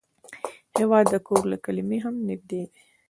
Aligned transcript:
هېواد 0.77 1.05
د 1.13 1.15
کور 1.27 1.43
له 1.51 1.57
کلمې 1.65 1.97
هم 2.05 2.15
نږدې 2.29 2.61
دی. 2.67 2.79